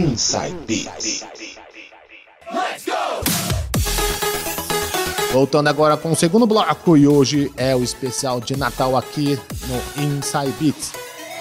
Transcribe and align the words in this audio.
Inside 0.00 0.56
Beats. 0.66 1.26
Voltando 5.30 5.68
agora 5.68 5.94
com 5.98 6.12
o 6.12 6.16
segundo 6.16 6.46
bloco 6.46 6.96
e 6.96 7.06
hoje 7.06 7.52
é 7.54 7.76
o 7.76 7.84
especial 7.84 8.40
de 8.40 8.56
Natal 8.56 8.96
aqui 8.96 9.38
no 9.68 10.02
Inside 10.02 10.54
Beats. 10.58 10.92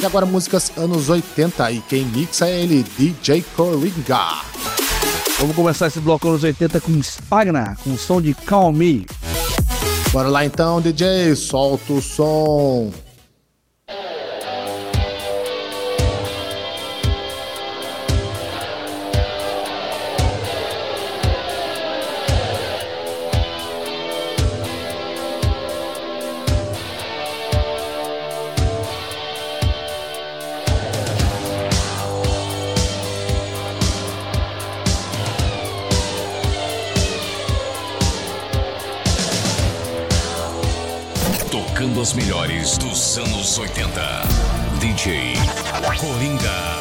E 0.00 0.06
agora 0.06 0.24
músicas 0.24 0.72
anos 0.74 1.10
80 1.10 1.70
e 1.70 1.80
quem 1.82 2.06
mixa 2.06 2.48
é 2.48 2.62
ele, 2.62 2.82
DJ 2.98 3.44
Coringa. 3.54 4.40
Vamos 5.38 5.54
começar 5.54 5.88
esse 5.88 6.00
bloco 6.00 6.26
anos 6.26 6.42
80 6.42 6.80
com 6.80 6.98
Spagna, 7.02 7.76
com 7.84 7.90
o 7.90 7.98
som 7.98 8.22
de 8.22 8.32
Calm 8.32 8.74
Me. 8.74 9.04
Bora 10.12 10.28
lá 10.28 10.46
então, 10.46 10.80
DJ, 10.80 11.36
solta 11.36 11.92
o 11.92 12.00
som. 12.00 12.90
Melhores 42.14 42.78
dos 42.78 43.18
anos 43.18 43.58
80. 43.58 44.22
DJ 44.80 45.34
Coringa. 45.98 46.75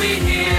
we 0.00 0.14
hear. 0.20 0.49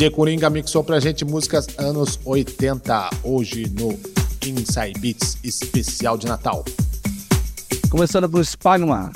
DJ 0.00 0.12
Coringa 0.12 0.48
mixou 0.48 0.82
pra 0.82 0.98
gente 0.98 1.26
músicas 1.26 1.66
anos 1.76 2.18
80, 2.24 3.10
hoje 3.22 3.70
no 3.78 3.90
Inside 4.42 4.98
Beats 4.98 5.36
especial 5.44 6.16
de 6.16 6.26
Natal. 6.26 6.64
Começando 7.90 8.26
com 8.26 8.42
Spagma, 8.42 9.12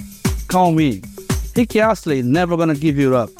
Call 0.46 0.72
Me. 0.72 1.00
Rick 1.56 1.80
Astley, 1.80 2.22
Never 2.22 2.58
Gonna 2.58 2.74
Give 2.74 3.00
You 3.00 3.18
Up. 3.18 3.32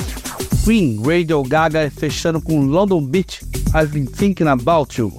Queen, 0.65 1.03
Radio 1.05 1.43
Gaga 1.43 1.93
fechando 1.95 2.41
com 2.41 2.65
London 2.65 3.05
Beach, 3.05 3.43
I've 3.75 3.89
Been 3.89 4.07
Thinking 4.07 4.49
About 4.49 4.99
You. 4.99 5.13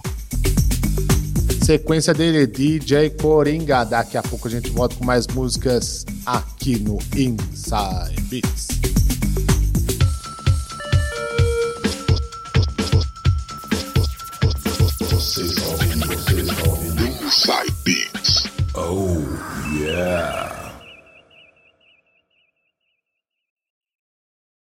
Sequência 1.63 2.11
dele, 2.11 2.47
DJ 2.47 3.11
Coringa. 3.11 3.83
Daqui 3.83 4.17
a 4.17 4.23
pouco 4.23 4.47
a 4.47 4.51
gente 4.51 4.71
volta 4.71 4.95
com 4.95 5.05
mais 5.05 5.27
músicas 5.27 6.03
aqui 6.25 6.79
no 6.79 6.97
Inside 7.15 8.19
Beats. 8.31 8.74